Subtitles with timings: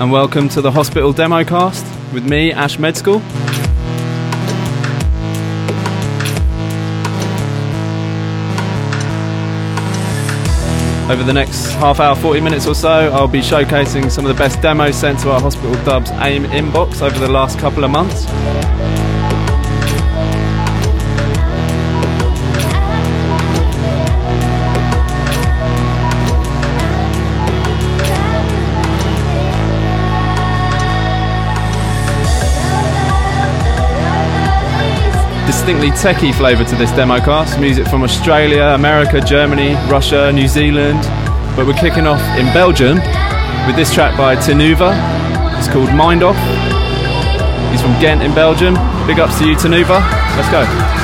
[0.00, 1.84] and welcome to the Hospital Demo Cast
[2.14, 3.16] with me, Ash Medschool.
[11.10, 14.42] Over the next half hour, 40 minutes or so, I'll be showcasing some of the
[14.42, 18.24] best demos sent to our Hospital Dubs AIM inbox over the last couple of months.
[35.70, 37.60] Distinctly techie flavour to this demo cast.
[37.60, 40.98] Music from Australia, America, Germany, Russia, New Zealand.
[41.54, 42.96] But we're kicking off in Belgium
[43.68, 44.90] with this track by Tinuva.
[45.60, 46.34] It's called Mind Off.
[47.70, 48.74] He's from Ghent in Belgium.
[49.06, 50.00] Big ups to you, Tinuva.
[50.36, 50.99] Let's go.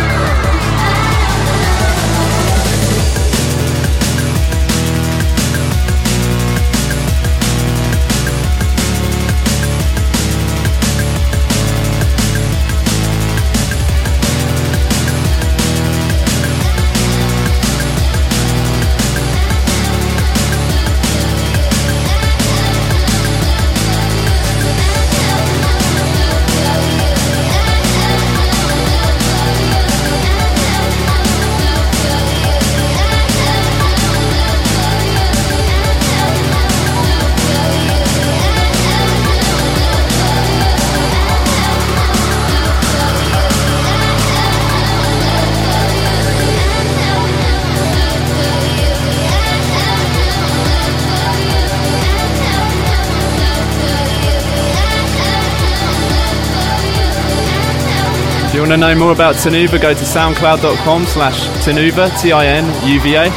[58.69, 63.29] Want to know more about Tinuva, go to soundcloud.com slash Tinuva, T-I-N-U-V-A.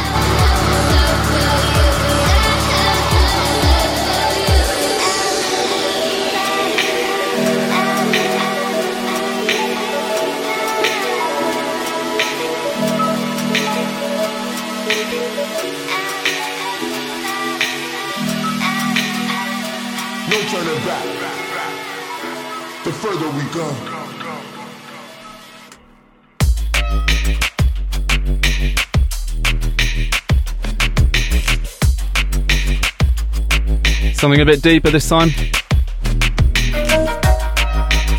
[20.28, 21.06] No turning back.
[22.84, 23.89] The further we go.
[34.20, 35.30] Something a bit deeper this time.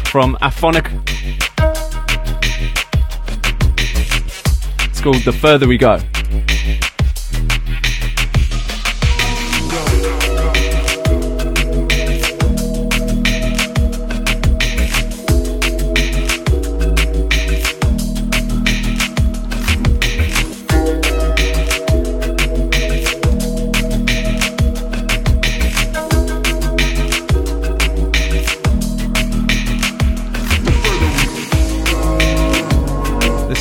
[0.07, 0.87] From Aphonic.
[4.89, 5.99] It's called The Further We Go.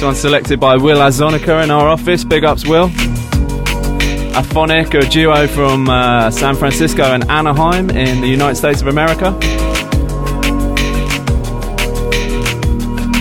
[0.01, 2.23] One selected by Will Azonica in our office.
[2.23, 2.89] Big ups, Will.
[4.35, 9.31] Aphonic, a duo from uh, San Francisco and Anaheim in the United States of America.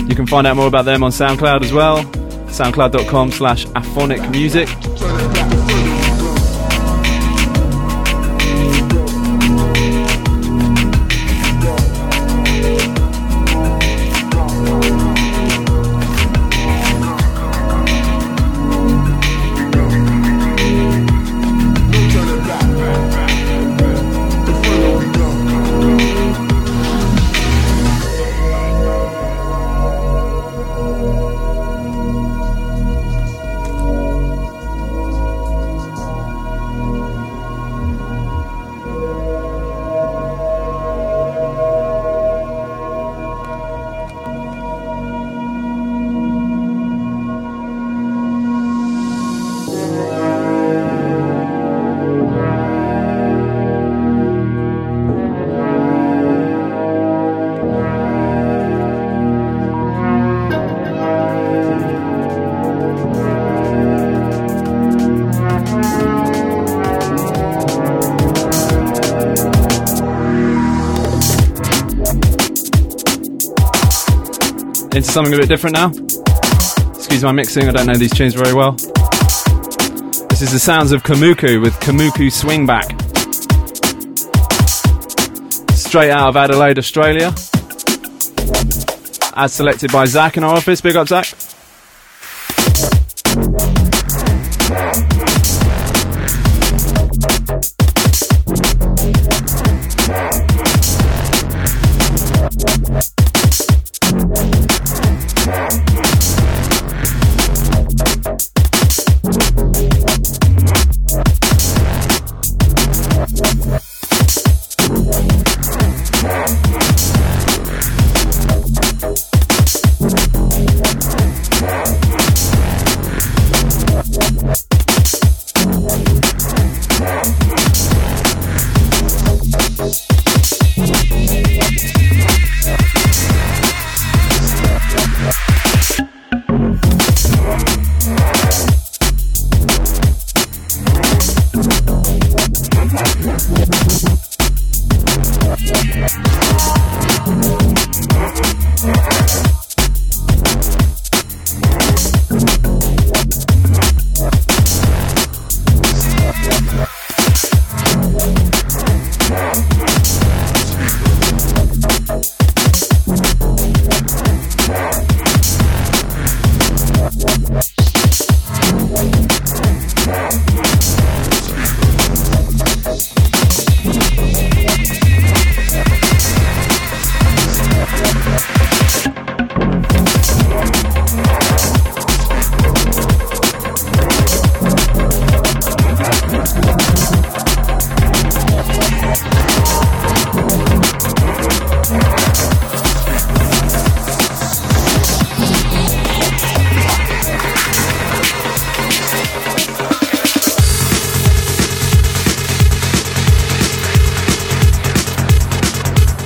[0.07, 2.03] You can find out more about them on SoundCloud as well.
[2.47, 4.69] SoundCloud.com slash Aphonic Music.
[75.09, 75.89] Something a bit different now.
[76.95, 78.73] Excuse my mixing, I don't know these tunes very well.
[80.29, 82.85] This is the sounds of Kamuku with Kamuku Swingback.
[85.75, 87.33] Straight out of Adelaide, Australia.
[89.35, 90.81] As selected by Zach in our office.
[90.81, 91.33] Big up, Zach.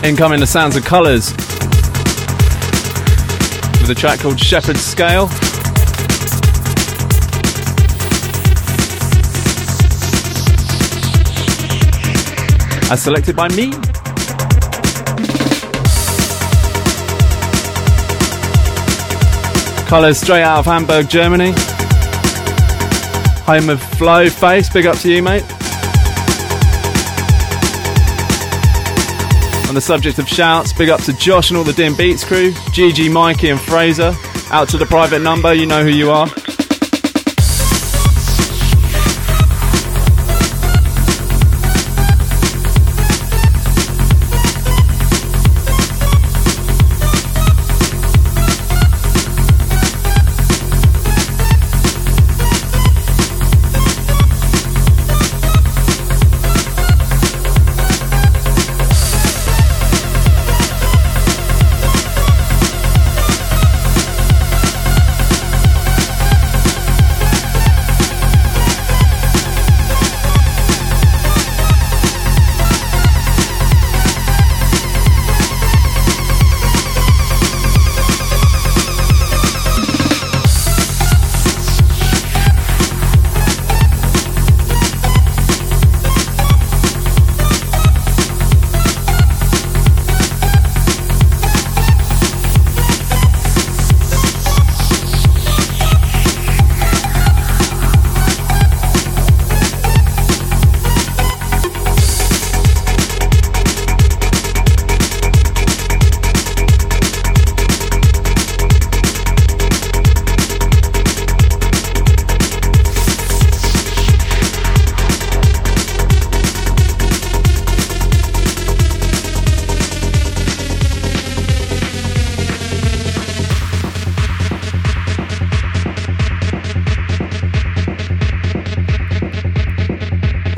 [0.03, 1.31] Incoming the sounds of colours
[3.79, 5.29] with a track called Shepherd's Scale.
[12.91, 13.71] As selected by me.
[19.88, 21.53] Colours straight out of Hamburg, Germany.
[23.45, 25.52] Home of Flow Face, big up to you, mate.
[29.74, 32.52] On the subject of shouts, big up to Josh and all the Dim Beats crew,
[32.52, 34.16] GG, Mikey, and Fraser.
[34.52, 36.28] Out to the private number, you know who you are.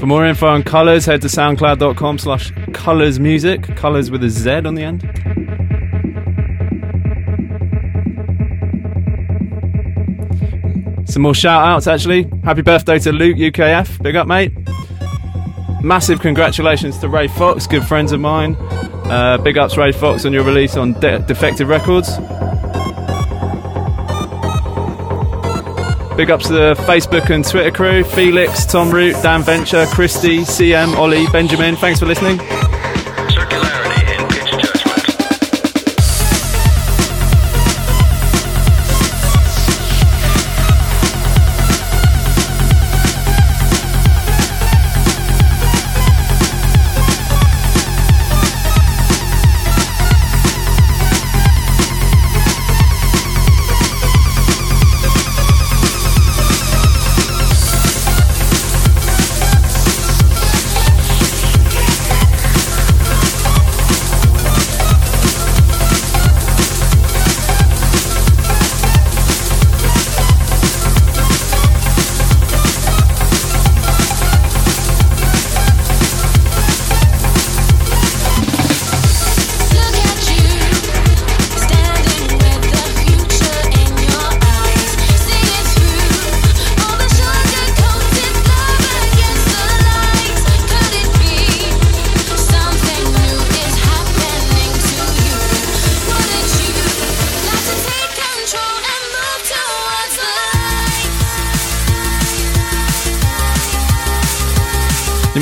[0.05, 4.51] For more info on colours, head to soundcloud.com slash colours music, colours with a Z
[4.51, 5.01] on the end.
[11.09, 12.29] Some more shout outs actually.
[12.43, 14.03] Happy birthday to Luke UKF.
[14.03, 14.51] Big up, mate.
[15.81, 18.55] Massive congratulations to Ray Fox, good friends of mine.
[19.09, 22.15] Uh, big ups, Ray Fox, on your release on De- Defective Records.
[26.15, 30.95] Big ups to the Facebook and Twitter crew Felix, Tom Root, Dan Venture, Christy, CM,
[30.95, 31.75] Ollie, Benjamin.
[31.75, 32.39] Thanks for listening.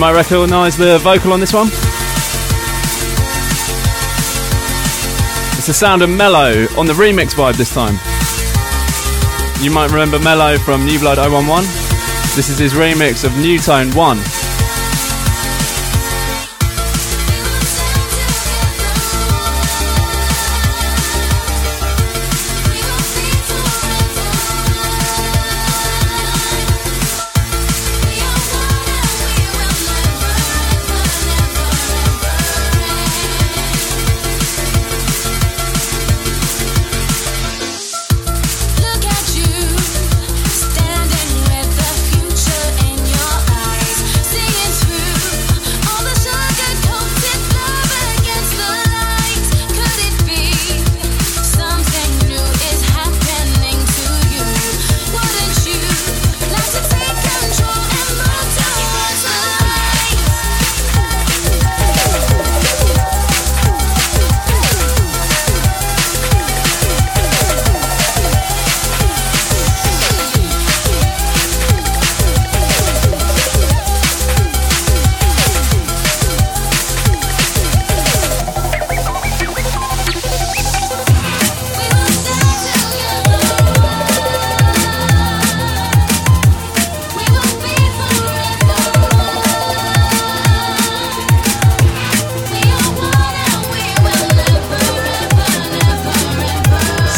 [0.03, 1.67] Might recognise the vocal on this one.
[5.57, 7.93] It's the sound of Mellow on the remix vibe this time.
[9.63, 11.63] You might remember Mellow from New Blood 011.
[12.35, 14.32] This is his remix of New Tone 1.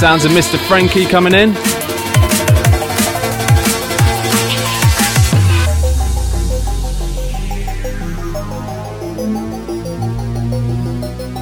[0.06, 0.60] Sounds of Mr.
[0.68, 1.52] Frankie coming in.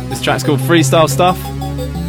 [0.09, 1.37] This track's called Freestyle Stuff.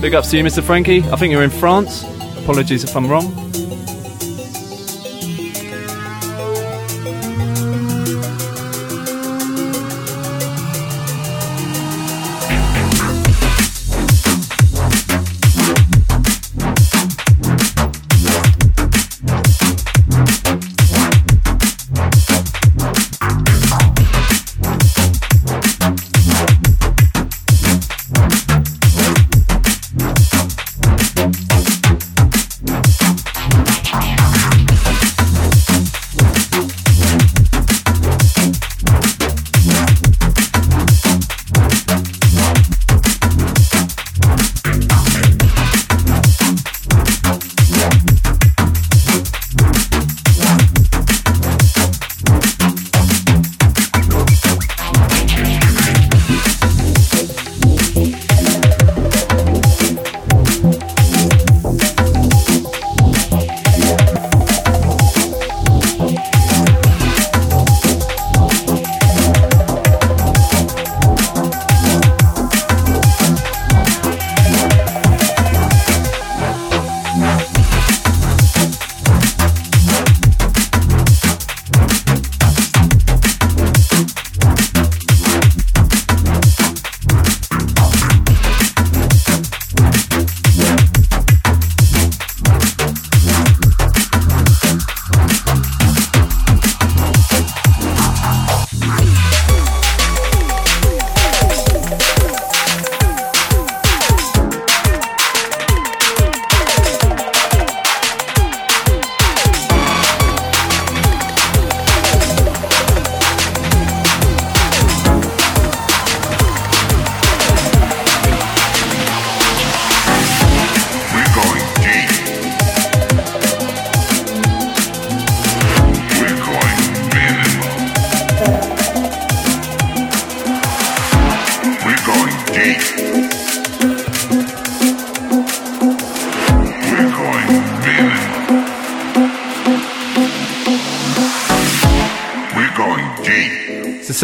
[0.00, 0.62] Big ups to you, Mr.
[0.62, 1.02] Frankie.
[1.10, 2.04] I think you're in France.
[2.38, 3.44] Apologies if I'm wrong.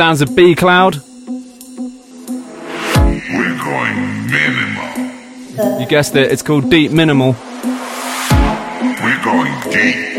[0.01, 0.97] Sounds of B Cloud.
[0.97, 1.59] We're
[3.59, 5.79] going minimal.
[5.79, 7.37] You guessed it, it's called Deep Minimal.
[9.03, 10.10] We're going deep.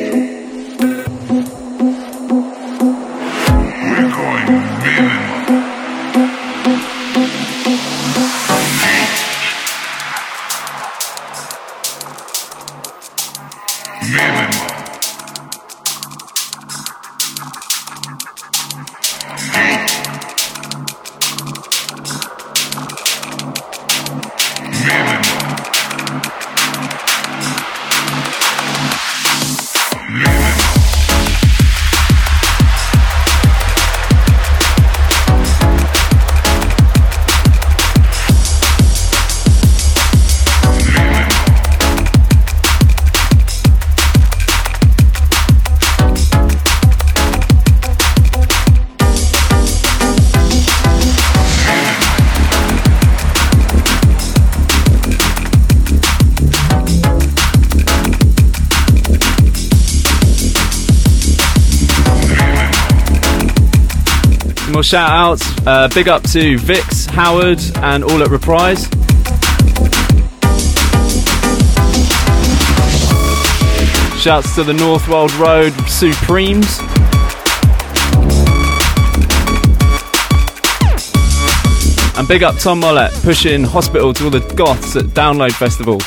[64.81, 65.67] Some shout outs.
[65.67, 68.85] Uh, big up to Vix, Howard, and all at Reprise.
[74.19, 76.79] Shouts to the Northwold Road Supremes.
[82.17, 85.99] And big up Tom Mollett pushing hospital to all the goths at Download Festival.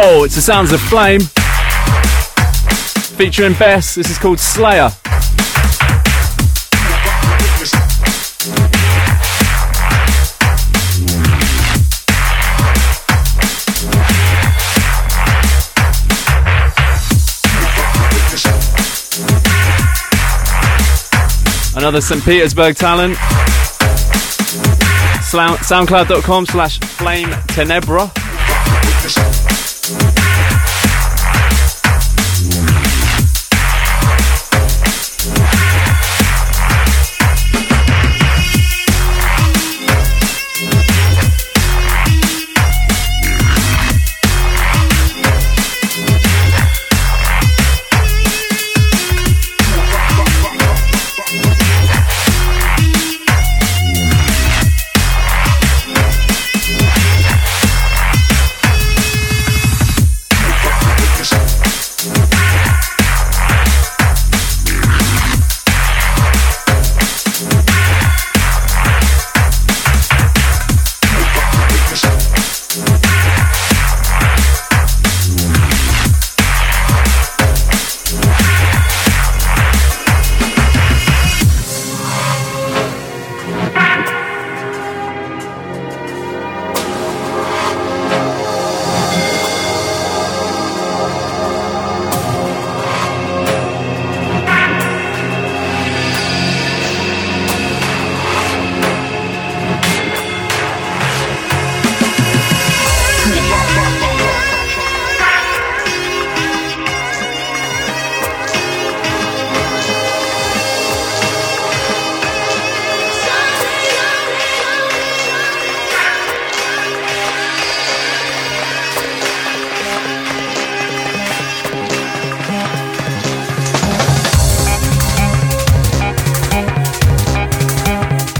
[0.00, 1.18] Whoa, it's the sounds of Flame.
[3.18, 3.96] Featuring Bess.
[3.96, 4.90] This is called Slayer.
[21.76, 22.24] Another St.
[22.24, 23.16] Petersburg talent.
[25.26, 28.08] Soundcloud.com slash flame tenebra.
[29.90, 30.47] It's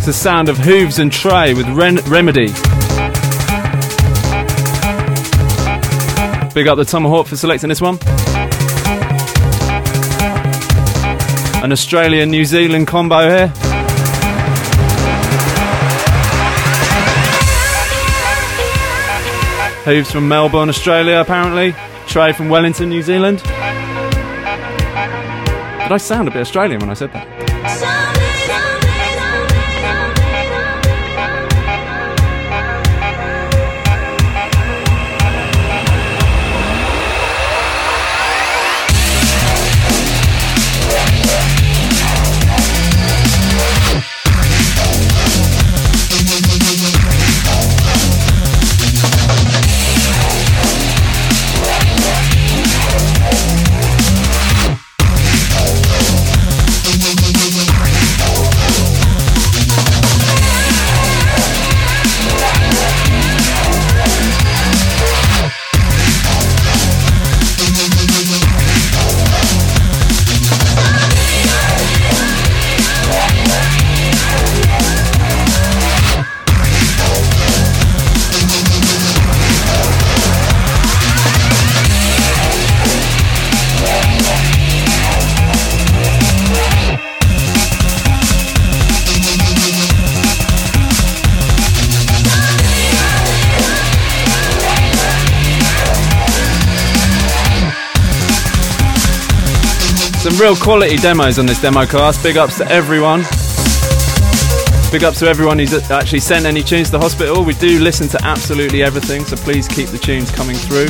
[0.08, 2.46] the sound of Hooves and Tray with Ren- Remedy.
[6.54, 7.98] Big up the Tomahawk for selecting this one.
[11.62, 13.48] An Australian New Zealand combo here.
[19.84, 21.74] Hooves from Melbourne, Australia, apparently.
[22.06, 23.40] Trey from Wellington, New Zealand.
[23.40, 23.52] Did
[25.92, 27.38] I sound a bit Australian when I said that?
[100.38, 102.22] Real quality demos on this demo cast.
[102.22, 103.20] Big ups to everyone.
[104.92, 107.44] Big ups to everyone who's actually sent any tunes to the hospital.
[107.44, 110.87] We do listen to absolutely everything, so please keep the tunes coming through.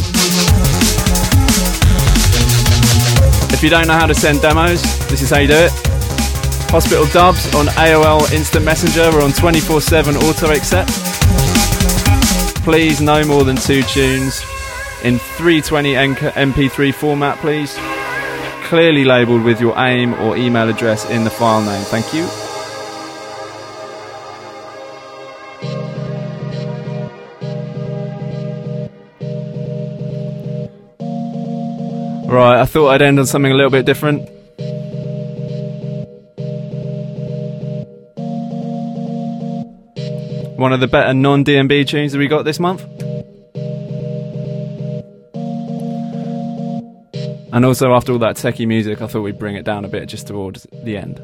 [3.54, 5.72] If you don't know how to send demos, this is how you do it.
[6.70, 9.10] Hospital dubs on AOL Instant Messenger.
[9.12, 10.90] We're on 24 7 auto accept.
[12.64, 14.42] Please, no more than two tunes
[15.04, 17.78] in 320 MP3 format, please
[18.68, 21.82] clearly labelled with your aim or email address in the file name.
[21.84, 22.24] Thank you.
[32.30, 34.28] Right, I thought I'd end on something a little bit different.
[40.58, 42.84] One of the better non DNB tunes that we got this month.
[47.58, 50.06] And also, after all that techie music, I thought we'd bring it down a bit
[50.06, 51.16] just towards the end.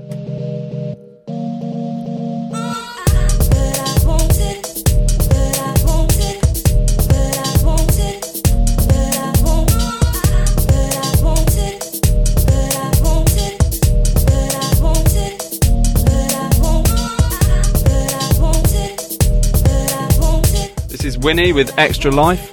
[20.89, 22.51] This is Winnie with Extra Life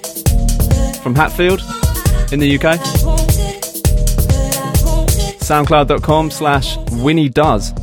[1.01, 1.61] from Hatfield
[2.31, 3.20] in the UK.
[5.51, 7.73] Soundcloud.com slash Winnie Does.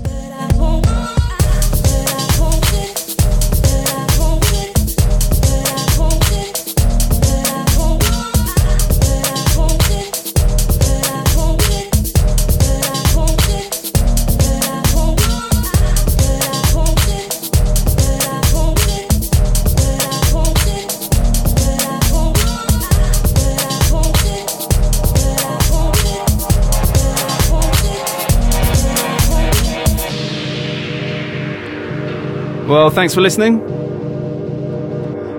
[32.68, 33.60] Well, thanks for listening.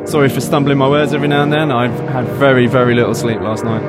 [0.08, 1.72] Sorry for stumbling my words every now and then.
[1.72, 3.84] I've had very, very little sleep last night.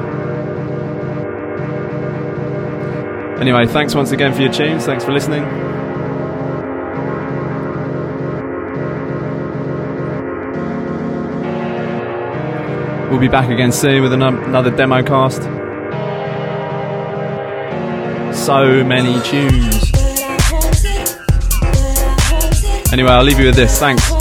[3.40, 4.85] Anyway, thanks once again for your tunes.
[4.85, 5.42] Thanks for listening.
[13.09, 15.44] We'll be back again soon with another demo cast.
[18.37, 19.89] So many tunes.
[22.92, 23.79] Anyway, I'll leave you with this.
[23.79, 24.19] Thanks.